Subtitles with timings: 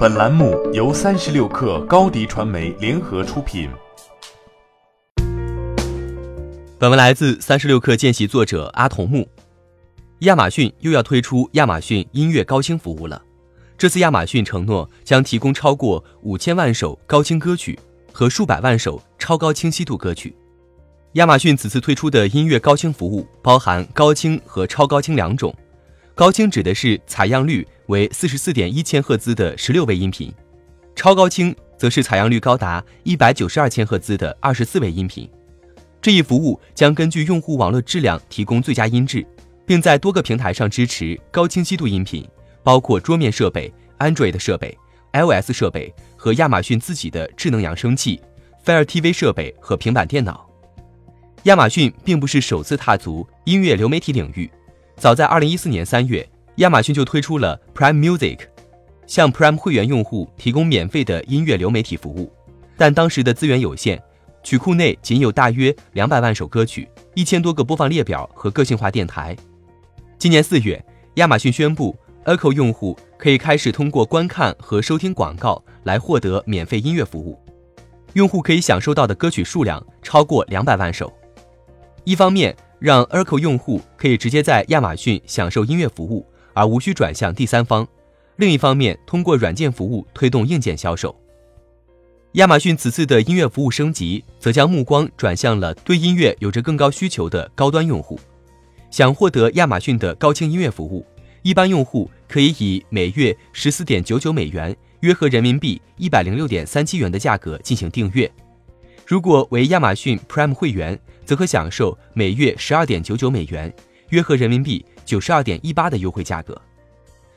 [0.00, 3.68] 本栏目由三十六氪高低传媒联合出品。
[6.78, 9.28] 本文来自三十六氪见习作者阿童木。
[10.20, 13.20] 亚马逊又要推出亚马逊音乐高清服务了。
[13.76, 17.78] 这次亚马逊承诺将提供超过五千万首高清歌曲
[18.10, 20.34] 和数百万首超高清晰度歌曲。
[21.12, 25.54] 亚马逊此次推出的音乐高清服务包含高清和超高清两种。
[26.14, 30.32] 高清指的是采样率为四十四点一千赫兹的十六位音频，
[30.94, 35.28] 超高清则是采样率高达一百九十二千赫兹的二十四位音频。
[36.00, 39.26] 这一服务将根据用户网络质量提供最佳音质，
[39.66, 42.26] 并在多个平台上支持高清晰度音频，
[42.62, 44.76] 包括桌面设备、Android 设备、
[45.12, 48.20] iOS 设备和亚马逊自己的智能扬声器、
[48.64, 50.48] Fire TV 设备和平板电脑。
[51.44, 54.48] 亚马逊并不是首次踏足音乐流媒体领域。
[54.96, 56.26] 早在二零一四年三月，
[56.60, 58.40] 亚马逊就推出了 Prime Music，
[59.06, 62.30] 向 Prime 会员用户提供免费的音乐流媒体服务。
[62.76, 63.98] 但当时的资源有限，
[64.42, 69.34] 曲库内仅有大约两百万首歌曲、一千多个播放列表和个性化电台。
[70.18, 77.38] 今年四月，亚马逊宣布，Echo 用户可以开始通过观看和收听广告来获得免费音乐服务。
[78.12, 81.10] 用户可以享受到的歌曲数量超过两百万首。
[82.04, 87.86] 一方面，让 Echo 用户可以直接在亚马逊享受音乐服务，而无需转向第三方。
[88.36, 91.14] 另一方面，通过软件服务推动硬件销售。
[92.34, 98.18] 亚马逊此次的音乐服务升级，则将目光转向了对音乐有着更高需求的高端用户。
[98.90, 101.04] 想获得亚马逊的高清音乐服务，
[101.42, 108.30] 一般用户可以以每月十四点九九美元（约合人民币一百零六点三七元）的价格进行订阅。
[109.06, 113.74] 如果为亚马逊 Prime 会员，则可享受每月十二点九九美元
[114.10, 116.56] （约合人民币九十二点一八）的优惠价格。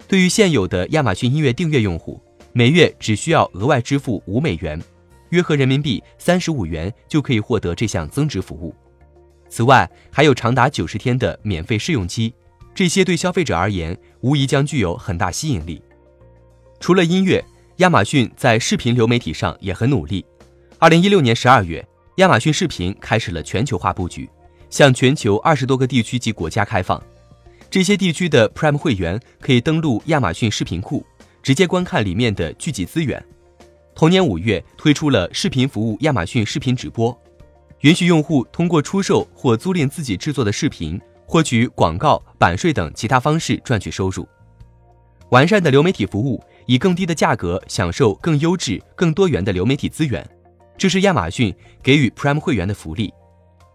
[0.07, 2.21] 对于现有的亚马逊音乐订阅用户，
[2.51, 4.79] 每月只需要额外支付五美元
[5.31, 8.75] （约合人民币三十五元）就可以获得这项增值服务。
[9.49, 12.31] 此外，还有长达九十天的免费试用期，
[12.75, 15.81] 这些对消费者而言无疑将具有很大吸引力。
[16.79, 17.43] 除了音乐，
[17.77, 20.23] 亚马逊在视频流媒体上也很努力。
[20.77, 21.83] 二零一六年十二月，
[22.17, 24.29] 亚马逊视频开始了全球化布局，
[24.69, 27.01] 向全球二十多个地区及国家开放。
[27.73, 31.03] 这些地区的 Prime 会员可以登录亚马逊视频库，
[31.41, 33.19] 直接观看里面的剧集资源。
[33.95, 37.19] 同年五月，推出了视频服务亚马逊视频直播，
[37.79, 44.27] 允许用户通过出售或租赁自己制作的视频，获取广告、版税等其他方式赚取收入。
[45.31, 50.23] 完善的流媒体服务，以更低的价格享受更优质、更多元的流媒体资源。
[50.77, 51.51] 这是亚马逊
[51.81, 53.11] 给予 Prime 会员的福利。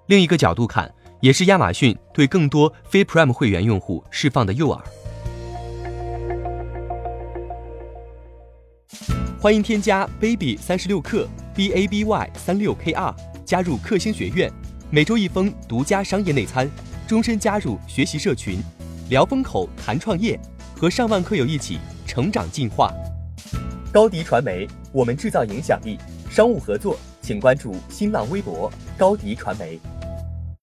[0.06, 0.88] 另一个角度看，
[1.20, 4.80] 也是亚马逊对更多非 Prime 会员用户释放的诱饵。
[9.40, 13.14] 欢迎添加 baby 三十六克 b a b y 三六 k r
[13.44, 14.52] 加入克星学院，
[14.90, 16.70] 每周一封独家商业内参，
[17.06, 18.60] 终身加入学习社群，
[19.08, 20.38] 聊风口谈创业，
[20.76, 22.92] 和上万课友一起成长进化。
[23.92, 25.98] 高迪传媒，我们制造影响力。
[26.30, 29.80] 商务合作，请关注新浪微博高迪传媒。